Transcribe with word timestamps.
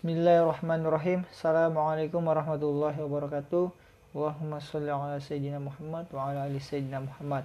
Bismillahirrahmanirrahim. 0.00 1.28
Assalamualaikum 1.28 2.24
warahmatullahi 2.24 2.96
wabarakatuh. 3.04 3.68
Allahumma 4.16 4.56
sholli 4.56 4.88
ala 4.88 5.20
sayyidina 5.20 5.60
Muhammad 5.60 6.08
wa 6.08 6.24
ala 6.24 6.48
ali 6.48 6.56
sayyidina 6.56 7.04
Muhammad. 7.04 7.44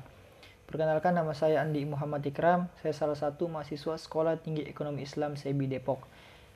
Perkenalkan 0.64 1.20
nama 1.20 1.36
saya 1.36 1.60
Andi 1.60 1.84
Muhammad 1.84 2.24
Ikram. 2.24 2.72
Saya 2.80 2.96
salah 2.96 3.20
satu 3.20 3.52
mahasiswa 3.52 4.00
Sekolah 4.00 4.40
Tinggi 4.40 4.64
Ekonomi 4.72 5.04
Islam 5.04 5.36
SEBI 5.36 5.68
Depok. 5.68 6.08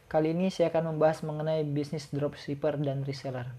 Kali 0.07 0.31
ini 0.31 0.47
saya 0.47 0.71
akan 0.71 0.95
membahas 0.95 1.19
mengenai 1.19 1.67
bisnis 1.67 2.07
dropshipper 2.15 2.79
dan 2.79 3.03
reseller. 3.03 3.51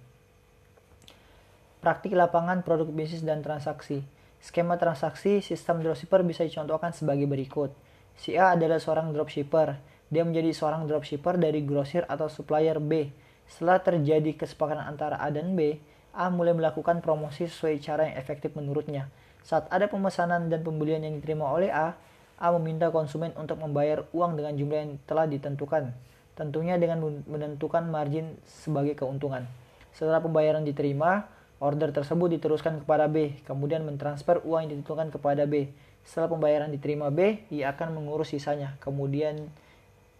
Praktik 1.85 2.17
lapangan 2.17 2.65
produk 2.65 2.89
bisnis 2.89 3.21
dan 3.21 3.45
transaksi. 3.45 4.01
Skema 4.41 4.81
transaksi 4.81 5.45
sistem 5.45 5.85
dropshipper 5.85 6.25
bisa 6.25 6.41
dicontohkan 6.49 6.97
sebagai 6.97 7.29
berikut. 7.29 7.69
Si 8.17 8.33
A 8.41 8.57
adalah 8.57 8.81
seorang 8.81 9.13
dropshipper 9.13 9.90
dia 10.11 10.27
menjadi 10.27 10.51
seorang 10.51 10.91
dropshipper 10.91 11.39
dari 11.39 11.63
grosir 11.63 12.03
atau 12.11 12.27
supplier 12.27 12.83
B. 12.83 13.15
Setelah 13.47 13.79
terjadi 13.79 14.35
kesepakatan 14.35 14.83
antara 14.83 15.19
A 15.23 15.31
dan 15.31 15.55
B, 15.55 15.79
A 16.11 16.27
mulai 16.29 16.51
melakukan 16.51 16.99
promosi 16.99 17.47
sesuai 17.47 17.79
cara 17.79 18.11
yang 18.11 18.19
efektif 18.19 18.55
menurutnya. 18.59 19.07
Saat 19.47 19.71
ada 19.71 19.87
pemesanan 19.87 20.51
dan 20.51 20.67
pembelian 20.67 21.01
yang 21.07 21.17
diterima 21.23 21.47
oleh 21.47 21.71
A, 21.71 21.95
A 22.37 22.47
meminta 22.59 22.91
konsumen 22.91 23.31
untuk 23.39 23.63
membayar 23.63 24.05
uang 24.11 24.35
dengan 24.35 24.53
jumlah 24.59 24.79
yang 24.83 24.93
telah 25.07 25.31
ditentukan, 25.31 25.95
tentunya 26.35 26.75
dengan 26.77 27.23
menentukan 27.31 27.87
margin 27.87 28.35
sebagai 28.45 28.99
keuntungan. 28.99 29.47
Setelah 29.95 30.19
pembayaran 30.19 30.67
diterima, 30.67 31.31
order 31.63 31.95
tersebut 31.95 32.41
diteruskan 32.41 32.83
kepada 32.83 33.07
B, 33.07 33.39
kemudian 33.47 33.87
mentransfer 33.87 34.43
uang 34.43 34.67
yang 34.67 34.71
ditentukan 34.75 35.15
kepada 35.15 35.47
B. 35.47 35.71
Setelah 36.03 36.33
pembayaran 36.33 36.73
diterima 36.73 37.13
B, 37.13 37.45
ia 37.53 37.71
akan 37.77 37.95
mengurus 37.95 38.33
sisanya, 38.33 38.75
kemudian 38.81 39.53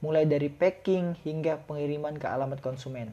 mulai 0.01 0.25
dari 0.25 0.49
packing 0.49 1.17
hingga 1.25 1.61
pengiriman 1.65 2.17
ke 2.17 2.27
alamat 2.29 2.61
konsumen. 2.65 3.13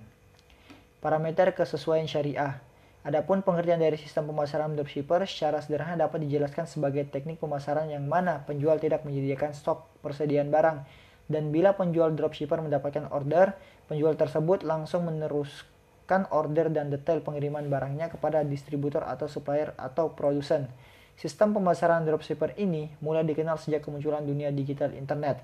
Parameter 1.03 1.51
kesesuaian 1.53 2.07
syariah. 2.07 2.59
Adapun 3.07 3.39
pengertian 3.39 3.79
dari 3.79 3.95
sistem 3.95 4.27
pemasaran 4.27 4.75
dropshipper 4.75 5.23
secara 5.23 5.63
sederhana 5.63 5.95
dapat 5.95 6.27
dijelaskan 6.27 6.67
sebagai 6.67 7.07
teknik 7.07 7.39
pemasaran 7.39 7.87
yang 7.87 8.03
mana 8.03 8.43
penjual 8.43 8.75
tidak 8.83 9.07
menyediakan 9.07 9.55
stok 9.55 9.87
persediaan 10.03 10.51
barang 10.51 10.83
dan 11.27 11.51
bila 11.51 11.75
penjual 11.75 12.15
dropshipper 12.15 12.63
mendapatkan 12.63 13.11
order, 13.11 13.55
penjual 13.91 14.15
tersebut 14.15 14.63
langsung 14.63 15.07
meneruskan 15.07 16.23
order 16.31 16.71
dan 16.71 16.87
detail 16.87 17.19
pengiriman 17.19 17.67
barangnya 17.67 18.07
kepada 18.07 18.47
distributor 18.47 19.03
atau 19.03 19.27
supplier 19.27 19.75
atau 19.75 20.15
produsen. 20.15 20.71
Sistem 21.19 21.51
pemasaran 21.51 22.07
dropshipper 22.07 22.55
ini 22.55 22.87
mulai 23.03 23.27
dikenal 23.27 23.59
sejak 23.59 23.83
kemunculan 23.83 24.23
dunia 24.23 24.55
digital 24.55 24.95
internet. 24.95 25.43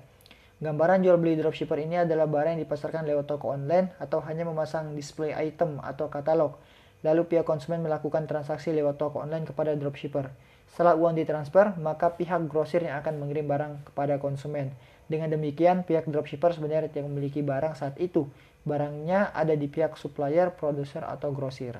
Gambaran 0.62 1.02
jual 1.02 1.18
beli 1.18 1.34
dropshipper 1.34 1.82
ini 1.82 2.06
adalah 2.06 2.30
barang 2.30 2.54
yang 2.54 2.62
dipasarkan 2.62 3.02
lewat 3.10 3.26
toko 3.26 3.50
online 3.50 3.90
atau 3.98 4.22
hanya 4.22 4.46
memasang 4.46 4.94
display 4.94 5.34
item 5.34 5.82
atau 5.82 6.06
katalog. 6.06 6.54
Lalu 7.02 7.26
pihak 7.26 7.42
konsumen 7.42 7.82
melakukan 7.82 8.30
transaksi 8.30 8.70
lewat 8.70 8.94
toko 8.96 9.18
online 9.18 9.42
kepada 9.44 9.74
dropshipper. 9.74 10.30
Setelah 10.70 10.94
uang 10.94 11.18
ditransfer, 11.18 11.74
maka 11.82 12.14
pihak 12.14 12.46
grosir 12.46 12.86
yang 12.86 13.02
akan 13.02 13.18
mengirim 13.18 13.50
barang 13.50 13.90
kepada 13.90 14.22
konsumen. 14.22 14.70
Dengan 15.10 15.28
demikian, 15.28 15.84
pihak 15.84 16.06
dropshipper 16.08 16.54
sebenarnya 16.54 16.88
tidak 16.88 17.10
memiliki 17.10 17.42
barang 17.42 17.74
saat 17.74 17.98
itu. 17.98 18.30
Barangnya 18.64 19.34
ada 19.36 19.52
di 19.52 19.68
pihak 19.68 19.98
supplier, 20.00 20.54
produser, 20.54 21.04
atau 21.04 21.34
grosir. 21.34 21.76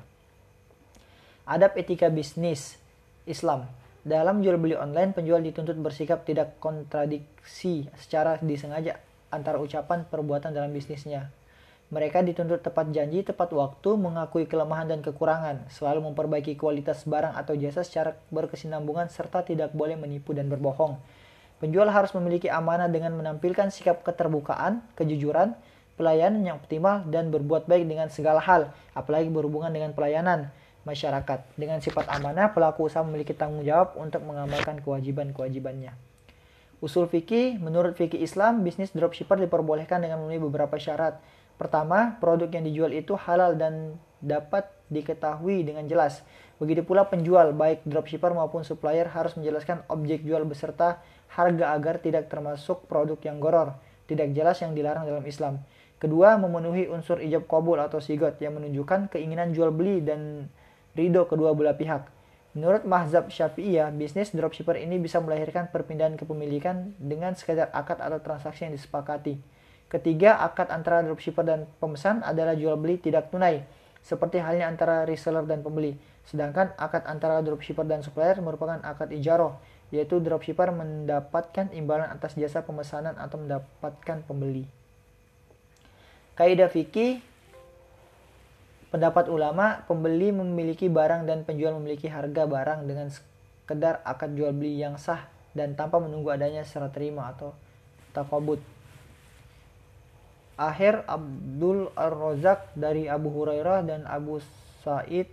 Adab 1.48 1.78
etika 1.78 2.11
bisnis 2.12 2.77
Islam 3.25 3.64
dalam 4.05 4.44
jual 4.44 4.60
beli 4.60 4.77
online, 4.77 5.16
penjual 5.16 5.41
dituntut 5.41 5.80
bersikap 5.80 6.28
tidak 6.28 6.60
kontradiksi 6.60 7.88
secara 7.97 8.36
disengaja 8.36 9.00
antara 9.33 9.56
ucapan 9.56 10.05
perbuatan 10.05 10.52
dalam 10.52 10.69
bisnisnya. 10.77 11.33
Mereka 11.88 12.20
dituntut 12.20 12.61
tepat 12.61 12.92
janji, 12.92 13.24
tepat 13.24 13.56
waktu, 13.56 13.96
mengakui 13.96 14.44
kelemahan 14.44 14.92
dan 14.92 15.00
kekurangan, 15.00 15.72
selalu 15.72 16.12
memperbaiki 16.12 16.52
kualitas 16.52 17.08
barang 17.08 17.33
atau 17.33 17.56
jasa 17.56 17.80
secara 17.80 18.12
berkesinambungan, 18.28 19.08
serta 19.08 19.40
tidak 19.40 19.73
boleh 19.73 19.96
menipu 19.96 20.36
dan 20.36 20.52
berbohong. 20.52 21.00
Penjual 21.64 21.89
harus 21.89 22.12
memiliki 22.12 22.52
amanah 22.52 22.92
dengan 22.92 23.17
menampilkan 23.17 23.73
sikap 23.73 24.05
keterbukaan, 24.05 24.84
kejujuran, 25.00 25.56
pelayanan 25.96 26.45
yang 26.45 26.61
optimal, 26.61 27.08
dan 27.08 27.33
berbuat 27.33 27.64
baik 27.64 27.89
dengan 27.89 28.12
segala 28.12 28.45
hal, 28.45 28.68
apalagi 28.92 29.33
berhubungan 29.33 29.73
dengan 29.73 29.96
pelayanan 29.96 30.52
masyarakat. 30.84 31.45
Dengan 31.58 31.80
sifat 31.80 32.08
amanah, 32.12 32.52
pelaku 32.52 32.89
usaha 32.89 33.02
memiliki 33.05 33.33
tanggung 33.33 33.64
jawab 33.64 33.96
untuk 33.98 34.22
mengamalkan 34.24 34.80
kewajiban-kewajibannya. 34.80 35.92
Usul 36.84 37.08
fikih, 37.08 37.56
menurut 37.58 37.96
fikih 37.96 38.20
Islam, 38.20 38.61
bisnis 38.61 38.92
dropshipper 38.92 39.40
diperbolehkan 39.40 40.05
dengan 40.05 40.20
memenuhi 40.20 40.44
beberapa 40.44 40.77
syarat. 40.77 41.17
Pertama, 41.56 42.20
produk 42.20 42.52
yang 42.52 42.64
dijual 42.68 42.92
itu 42.92 43.17
halal 43.17 43.56
dan 43.56 43.96
dapat 44.20 44.68
diketahui 44.92 45.64
dengan 45.64 45.89
jelas. 45.89 46.20
Begitu 46.61 46.84
pula 46.84 47.08
penjual, 47.08 47.56
baik 47.56 47.83
dropshipper 47.89 48.30
maupun 48.36 48.62
supplier 48.62 49.08
harus 49.11 49.34
menjelaskan 49.34 49.83
objek 49.89 50.23
jual 50.23 50.44
beserta 50.44 51.00
harga 51.33 51.74
agar 51.74 51.98
tidak 51.98 52.30
termasuk 52.30 52.86
produk 52.86 53.18
yang 53.24 53.42
goror, 53.42 53.74
tidak 54.06 54.30
jelas 54.36 54.61
yang 54.62 54.77
dilarang 54.77 55.08
dalam 55.08 55.24
Islam. 55.27 55.64
Kedua, 55.98 56.36
memenuhi 56.36 56.86
unsur 56.92 57.18
ijab 57.18 57.48
kabul 57.48 57.80
atau 57.80 57.98
sigot 57.98 58.36
yang 58.39 58.61
menunjukkan 58.61 59.08
keinginan 59.08 59.56
jual 59.56 59.73
beli 59.73 60.05
dan 60.05 60.52
ridho 60.94 61.27
kedua 61.28 61.55
belah 61.55 61.77
pihak. 61.77 62.10
Menurut 62.55 62.86
mazhab 62.86 63.27
Syafi'iyah, 63.34 63.90
bisnis 63.90 64.30
dropshipper 64.30 64.78
ini 64.78 65.02
bisa 65.02 65.18
melahirkan 65.18 65.74
perpindahan 65.74 66.14
kepemilikan 66.14 66.94
dengan 67.02 67.34
sekadar 67.34 67.66
akad 67.74 67.98
atau 67.98 68.22
transaksi 68.22 68.62
yang 68.62 68.74
disepakati. 68.78 69.42
Ketiga, 69.90 70.38
akad 70.38 70.70
antara 70.70 71.02
dropshipper 71.02 71.42
dan 71.42 71.66
pemesan 71.82 72.22
adalah 72.22 72.55
jual 72.55 72.78
beli 72.78 73.02
tidak 73.02 73.34
tunai, 73.34 73.66
seperti 74.06 74.38
halnya 74.38 74.70
antara 74.70 75.02
reseller 75.02 75.42
dan 75.50 75.66
pembeli. 75.66 75.98
Sedangkan 76.22 76.70
akad 76.78 77.02
antara 77.11 77.42
dropshipper 77.42 77.82
dan 77.90 78.06
supplier 78.06 78.38
merupakan 78.38 78.78
akad 78.86 79.11
ijaroh, 79.11 79.58
yaitu 79.90 80.22
dropshipper 80.22 80.70
mendapatkan 80.70 81.74
imbalan 81.74 82.06
atas 82.06 82.38
jasa 82.38 82.62
pemesanan 82.62 83.18
atau 83.18 83.34
mendapatkan 83.42 84.22
pembeli. 84.30 84.70
Kaidah 86.38 86.70
fikih 86.70 87.33
Pendapat 88.94 89.27
ulama, 89.27 89.82
pembeli 89.90 90.30
memiliki 90.30 90.86
barang 90.86 91.27
dan 91.27 91.42
penjual 91.42 91.74
memiliki 91.82 92.06
harga 92.06 92.46
barang 92.46 92.86
dengan 92.86 93.10
sekedar 93.10 93.98
akad 94.06 94.38
jual 94.38 94.55
beli 94.55 94.78
yang 94.78 95.02
sah 95.02 95.27
dan 95.50 95.74
tanpa 95.74 95.98
menunggu 95.98 96.30
adanya 96.30 96.62
serah 96.62 96.94
terima 96.94 97.27
atau 97.34 97.58
takobut. 98.14 98.62
Akhir 100.55 101.02
Abdul 101.10 101.90
Ar-Razak 101.98 102.70
dari 102.78 103.10
Abu 103.10 103.34
Hurairah 103.34 103.82
dan 103.82 104.06
Abu 104.06 104.38
Sa'id 104.86 105.26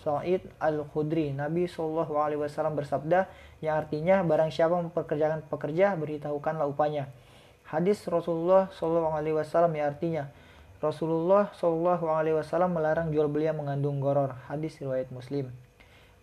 Sa'id 0.00 0.48
Al-Khudri. 0.56 1.36
Nabi 1.36 1.68
Shallallahu 1.68 2.16
alaihi 2.16 2.40
wasallam 2.40 2.80
bersabda 2.80 3.28
yang 3.60 3.76
artinya 3.76 4.24
barang 4.24 4.48
siapa 4.48 4.80
mempekerjakan 4.80 5.44
pekerja 5.52 5.92
beritahukanlah 6.00 6.64
upahnya. 6.64 7.12
Hadis 7.68 8.00
Rasulullah 8.08 8.72
Shallallahu 8.72 9.20
alaihi 9.20 9.36
wasallam 9.36 9.76
yang 9.76 9.92
artinya 9.92 10.32
Rasulullah 10.82 11.54
Shallallahu 11.54 12.10
Alaihi 12.10 12.34
Wasallam 12.34 12.74
melarang 12.74 13.14
jual 13.14 13.30
beli 13.30 13.46
yang 13.46 13.62
mengandung 13.62 14.02
goror. 14.02 14.34
Hadis 14.50 14.82
riwayat 14.82 15.14
Muslim. 15.14 15.46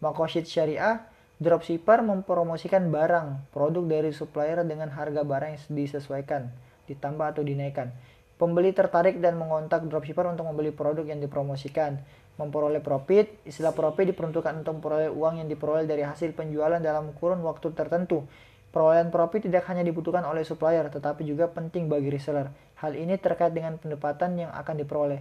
Makosid 0.03 0.51
syariah, 0.51 1.07
dropshipper 1.39 2.03
mempromosikan 2.03 2.91
barang, 2.91 3.39
produk 3.55 3.87
dari 3.87 4.11
supplier 4.11 4.59
dengan 4.67 4.91
harga 4.91 5.23
barang 5.23 5.55
yang 5.55 5.63
disesuaikan, 5.79 6.51
ditambah 6.91 7.39
atau 7.39 7.43
dinaikkan. 7.47 7.95
Pembeli 8.35 8.75
tertarik 8.75 9.23
dan 9.23 9.39
mengontak 9.39 9.87
dropshipper 9.87 10.27
untuk 10.27 10.51
membeli 10.51 10.75
produk 10.75 11.07
yang 11.07 11.23
dipromosikan. 11.23 11.95
Memperoleh 12.35 12.83
profit, 12.83 13.31
istilah 13.47 13.71
profit 13.71 14.11
diperuntukkan 14.11 14.59
untuk 14.59 14.83
memperoleh 14.83 15.07
uang 15.07 15.39
yang 15.39 15.47
diperoleh 15.47 15.87
dari 15.87 16.03
hasil 16.03 16.35
penjualan 16.35 16.83
dalam 16.83 17.15
kurun 17.15 17.39
waktu 17.47 17.71
tertentu. 17.71 18.27
Perolehan 18.75 19.07
profit 19.09 19.47
tidak 19.47 19.65
hanya 19.71 19.81
dibutuhkan 19.81 20.21
oleh 20.27 20.43
supplier, 20.43 20.85
tetapi 20.91 21.25
juga 21.25 21.47
penting 21.47 21.89
bagi 21.89 22.11
reseller. 22.13 22.53
Hal 22.79 22.95
ini 22.95 23.19
terkait 23.19 23.51
dengan 23.51 23.75
pendapatan 23.75 24.39
yang 24.39 24.51
akan 24.55 24.75
diperoleh. 24.79 25.19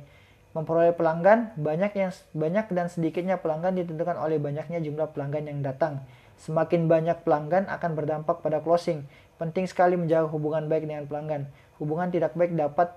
Memperoleh 0.54 0.94
pelanggan, 0.94 1.52
banyak 1.58 1.92
yang 1.98 2.10
banyak 2.32 2.66
dan 2.72 2.86
sedikitnya 2.88 3.42
pelanggan 3.42 3.76
ditentukan 3.76 4.16
oleh 4.16 4.38
banyaknya 4.38 4.78
jumlah 4.78 5.10
pelanggan 5.12 5.50
yang 5.50 5.60
datang. 5.60 6.00
Semakin 6.38 6.86
banyak 6.86 7.26
pelanggan 7.26 7.66
akan 7.66 7.90
berdampak 7.98 8.40
pada 8.40 8.62
closing. 8.62 9.04
Penting 9.42 9.66
sekali 9.66 9.98
menjaga 9.98 10.30
hubungan 10.30 10.70
baik 10.70 10.86
dengan 10.86 11.04
pelanggan. 11.10 11.50
Hubungan 11.82 12.10
tidak 12.14 12.34
baik 12.38 12.54
dapat 12.54 12.94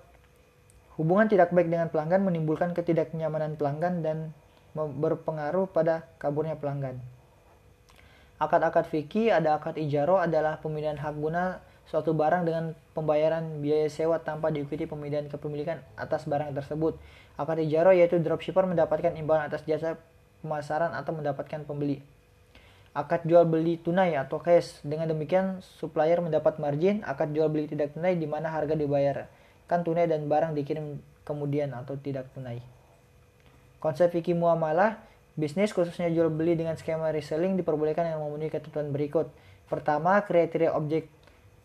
hubungan 1.01 1.25
tidak 1.25 1.49
baik 1.49 1.65
dengan 1.65 1.89
pelanggan 1.89 2.21
menimbulkan 2.21 2.77
ketidaknyamanan 2.77 3.57
pelanggan 3.57 4.05
dan 4.05 4.17
berpengaruh 4.77 5.65
pada 5.73 6.05
kaburnya 6.21 6.53
pelanggan. 6.55 7.01
Akad-akad 8.41 8.89
fikih 8.89 9.33
ada 9.33 9.57
akad 9.57 9.77
ijaro 9.77 10.17
adalah 10.17 10.57
pemindahan 10.61 10.97
hak 10.97 11.13
guna 11.17 11.61
suatu 11.89 12.13
barang 12.15 12.45
dengan 12.47 12.77
pembayaran 12.93 13.63
biaya 13.63 13.87
sewa 13.87 14.21
tanpa 14.21 14.53
diikuti 14.53 14.85
pemindahan 14.85 15.27
kepemilikan 15.31 15.81
atas 15.97 16.29
barang 16.29 16.53
tersebut. 16.55 16.99
Akad 17.39 17.57
ijaro 17.63 17.95
yaitu 17.95 18.19
dropshipper 18.21 18.67
mendapatkan 18.67 19.15
imbalan 19.17 19.49
atas 19.49 19.65
jasa 19.65 19.97
pemasaran 20.45 20.93
atau 20.93 21.15
mendapatkan 21.15 21.63
pembeli. 21.65 22.03
Akad 22.91 23.23
jual 23.23 23.47
beli 23.47 23.79
tunai 23.79 24.19
atau 24.19 24.43
cash. 24.43 24.83
Dengan 24.83 25.07
demikian 25.07 25.63
supplier 25.79 26.19
mendapat 26.19 26.59
margin. 26.59 27.07
Akad 27.07 27.31
jual 27.31 27.47
beli 27.47 27.71
tidak 27.71 27.95
tunai 27.95 28.19
di 28.19 28.27
mana 28.27 28.51
harga 28.51 28.75
dibayarkan 28.75 29.79
tunai 29.87 30.11
dan 30.11 30.27
barang 30.27 30.51
dikirim 30.51 30.99
kemudian 31.23 31.71
atau 31.71 31.95
tidak 31.95 32.27
tunai. 32.35 32.59
Konsep 33.79 34.11
fikih 34.11 34.35
muamalah, 34.35 34.99
bisnis 35.39 35.71
khususnya 35.71 36.11
jual 36.11 36.27
beli 36.27 36.59
dengan 36.59 36.75
skema 36.75 37.09
reselling 37.15 37.55
diperbolehkan 37.55 38.11
yang 38.11 38.19
memenuhi 38.19 38.51
ketentuan 38.51 38.91
berikut. 38.91 39.31
Pertama, 39.71 40.19
kriteria 40.27 40.75
objek 40.75 41.07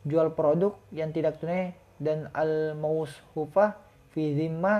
jual 0.06 0.32
produk 0.32 0.78
yang 0.94 1.10
tidak 1.10 1.42
tunai 1.42 1.74
dan 1.98 2.30
al-maushufah 2.30 3.74
fi 4.16 4.32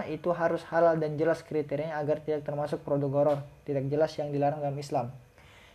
itu 0.08 0.31
harus 0.32 0.64
halal 0.73 0.96
dan 0.96 1.20
jelas 1.20 1.44
kriterianya 1.44 2.00
agar 2.00 2.25
tidak 2.25 2.49
termasuk 2.49 2.81
produk 2.81 3.11
goror, 3.12 3.38
tidak 3.69 3.84
jelas 3.93 4.17
yang 4.17 4.32
dilarang 4.32 4.64
dalam 4.64 4.78
Islam. 4.81 5.12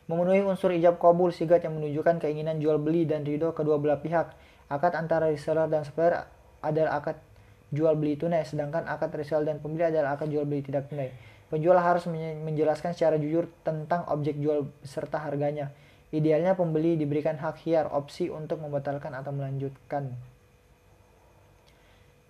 Memenuhi 0.09 0.42
unsur 0.42 0.74
ijab 0.74 0.98
kabul 0.98 1.30
sigat 1.30 1.62
yang 1.62 1.77
menunjukkan 1.77 2.25
keinginan 2.25 2.57
jual 2.57 2.81
beli 2.81 3.06
dan 3.06 3.21
ridho 3.21 3.53
kedua 3.53 3.77
belah 3.77 4.01
pihak. 4.01 4.33
Akad 4.65 4.98
antara 4.98 5.30
reseller 5.30 5.69
dan 5.69 5.86
supplier 5.86 6.25
adalah 6.65 6.97
akad 6.97 7.21
jual 7.69 7.94
beli 7.94 8.18
tunai, 8.18 8.42
sedangkan 8.42 8.89
akad 8.89 9.13
resell 9.13 9.45
dan 9.45 9.62
pembeli 9.62 9.94
adalah 9.94 10.18
akad 10.18 10.33
jual 10.33 10.44
beli 10.44 10.65
tidak 10.65 10.89
tunai. 10.89 11.13
Penjual 11.54 11.77
harus 11.77 12.07
menjelaskan 12.09 12.95
secara 12.95 13.19
jujur 13.19 13.45
tentang 13.62 14.07
objek 14.07 14.39
jual 14.39 14.71
serta 14.88 15.19
harganya. 15.19 15.69
Idealnya 16.12 16.60
pembeli 16.60 17.00
diberikan 17.00 17.40
hak 17.40 17.63
hiar 17.63 17.88
opsi 17.88 18.28
untuk 18.28 18.60
membatalkan 18.60 19.16
atau 19.16 19.31
melanjutkan. 19.31 20.12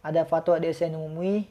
Ada 0.05 0.25
fatwa 0.25 0.61
DSN 0.61 0.97
MUI, 0.97 1.49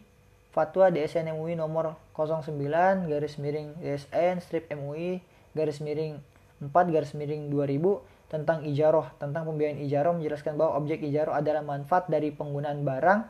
fatwa 0.55 0.91
DSN 0.91 1.35
MUI 1.35 1.59
nomor 1.59 1.99
09 2.15 3.11
garis 3.11 3.39
miring 3.39 3.75
DSN 3.79 4.43
strip 4.43 4.67
MUI 4.71 5.23
garis 5.55 5.83
miring 5.83 6.19
4 6.63 6.71
garis 6.71 7.15
miring 7.15 7.51
2000 7.51 8.31
tentang 8.31 8.63
ijaroh 8.63 9.11
tentang 9.19 9.43
pembiayaan 9.43 9.83
ijaroh 9.83 10.15
menjelaskan 10.15 10.55
bahwa 10.55 10.79
objek 10.79 11.03
ijaroh 11.03 11.35
adalah 11.35 11.67
manfaat 11.67 12.07
dari 12.07 12.31
penggunaan 12.31 12.87
barang 12.87 13.21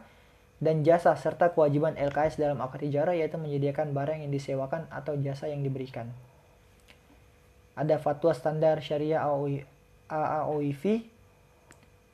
dan 0.60 0.84
jasa 0.84 1.16
serta 1.16 1.56
kewajiban 1.56 1.96
LKS 1.96 2.36
dalam 2.36 2.60
akad 2.60 2.84
ijarah 2.84 3.16
yaitu 3.16 3.40
menyediakan 3.40 3.96
barang 3.96 4.20
yang 4.20 4.28
disewakan 4.28 4.84
atau 4.92 5.16
jasa 5.16 5.48
yang 5.48 5.64
diberikan. 5.64 6.12
Ada 7.80 7.96
fatwa 7.96 8.36
standar 8.36 8.84
syariah 8.84 9.24
AAOIV 10.12 11.08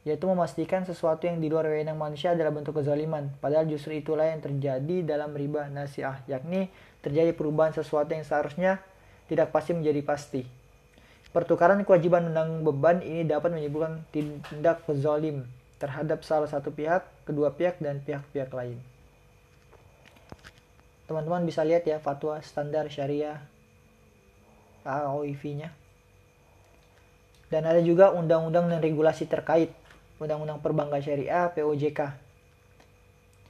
yaitu 0.06 0.22
memastikan 0.30 0.86
sesuatu 0.86 1.26
yang 1.26 1.42
di 1.42 1.50
luar 1.50 1.66
wewenang 1.66 1.98
manusia 1.98 2.30
adalah 2.30 2.54
bentuk 2.54 2.78
kezaliman. 2.78 3.26
Padahal 3.42 3.66
justru 3.66 3.98
itulah 3.98 4.30
yang 4.30 4.38
terjadi 4.38 5.02
dalam 5.02 5.34
riba 5.34 5.66
nasiah, 5.66 6.22
yakni 6.30 6.70
terjadi 7.02 7.34
perubahan 7.34 7.74
sesuatu 7.74 8.14
yang 8.14 8.22
seharusnya 8.22 8.78
tidak 9.26 9.50
pasti 9.50 9.74
menjadi 9.74 10.06
pasti. 10.06 10.46
Pertukaran 11.34 11.82
kewajiban 11.82 12.30
menanggung 12.30 12.62
beban 12.62 13.02
ini 13.02 13.26
dapat 13.26 13.50
menyebabkan 13.50 14.06
tindak 14.14 14.86
kezalim 14.86 15.50
terhadap 15.82 16.22
salah 16.22 16.46
satu 16.46 16.70
pihak, 16.70 17.02
kedua 17.26 17.50
pihak, 17.50 17.82
dan 17.82 17.98
pihak-pihak 18.06 18.54
lain. 18.54 18.78
Teman-teman 21.10 21.42
bisa 21.42 21.66
lihat 21.66 21.82
ya 21.82 21.98
fatwa 21.98 22.38
standar 22.46 22.86
syariah 22.86 23.42
AOIV-nya. 24.86 25.74
Dan 27.50 27.66
ada 27.66 27.82
juga 27.82 28.14
undang-undang 28.14 28.70
dan 28.70 28.78
regulasi 28.78 29.26
terkait 29.26 29.74
Undang-Undang 30.16 30.64
Perbankan 30.64 31.02
Syariah 31.02 31.52
POJK. 31.52 32.26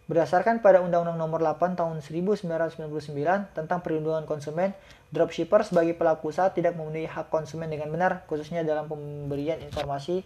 Berdasarkan 0.07 0.63
pada 0.63 0.79
Undang-Undang 0.87 1.19
Nomor 1.19 1.43
8 1.43 1.75
Tahun 1.75 1.99
1999 1.99 3.11
tentang 3.55 3.79
Perlindungan 3.83 4.23
Konsumen, 4.23 4.71
dropshipper 5.11 5.67
sebagai 5.67 5.99
pelaku 5.99 6.31
usaha 6.31 6.47
tidak 6.55 6.79
memenuhi 6.79 7.11
hak 7.11 7.27
konsumen 7.27 7.67
dengan 7.67 7.91
benar, 7.91 8.23
khususnya 8.31 8.63
dalam 8.63 8.87
pemberian 8.87 9.59
informasi 9.63 10.23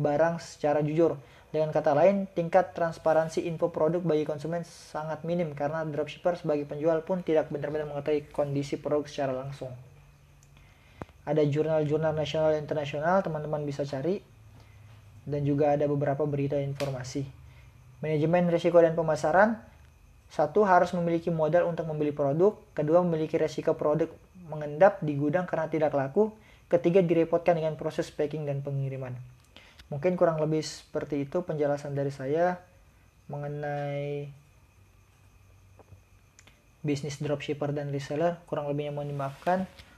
barang 0.00 0.40
secara 0.40 0.80
jujur. 0.80 1.20
Dengan 1.48 1.72
kata 1.72 1.96
lain, 1.96 2.28
tingkat 2.32 2.76
transparansi 2.76 3.44
info 3.48 3.72
produk 3.72 4.04
bagi 4.04 4.24
konsumen 4.28 4.64
sangat 4.64 5.24
minim 5.24 5.56
karena 5.56 5.80
dropshipper 5.84 6.36
sebagai 6.36 6.68
penjual 6.68 7.00
pun 7.04 7.24
tidak 7.24 7.48
benar-benar 7.52 7.88
mengetahui 7.88 8.28
kondisi 8.32 8.76
produk 8.76 9.08
secara 9.08 9.32
langsung. 9.32 9.72
Ada 11.28 11.44
jurnal-jurnal 11.44 12.16
nasional 12.16 12.56
dan 12.56 12.64
internasional, 12.64 13.20
teman-teman 13.20 13.68
bisa 13.68 13.84
cari. 13.84 14.24
Dan 15.28 15.44
juga 15.44 15.76
ada 15.76 15.84
beberapa 15.84 16.24
berita 16.24 16.56
informasi. 16.56 17.28
Manajemen 18.00 18.48
risiko 18.48 18.80
dan 18.80 18.96
pemasaran, 18.96 19.60
satu 20.32 20.64
harus 20.64 20.96
memiliki 20.96 21.28
modal 21.28 21.68
untuk 21.68 21.84
membeli 21.84 22.16
produk, 22.16 22.56
kedua 22.72 23.04
memiliki 23.04 23.36
risiko 23.36 23.76
produk 23.76 24.08
mengendap 24.48 25.04
di 25.04 25.12
gudang 25.20 25.44
karena 25.44 25.68
tidak 25.68 25.92
laku, 25.92 26.32
ketiga 26.72 27.04
direpotkan 27.04 27.60
dengan 27.60 27.76
proses 27.76 28.08
packing 28.08 28.48
dan 28.48 28.64
pengiriman. 28.64 29.12
Mungkin 29.88 30.16
kurang 30.20 30.40
lebih 30.40 30.60
seperti 30.64 31.24
itu 31.28 31.44
penjelasan 31.44 31.96
dari 31.96 32.12
saya 32.12 32.60
mengenai 33.28 34.28
bisnis 36.84 37.20
dropshipper 37.20 37.72
dan 37.72 37.88
reseller. 37.88 38.36
Kurang 38.44 38.68
lebihnya 38.68 38.92
mohon 38.92 39.08
dimaafkan. 39.08 39.64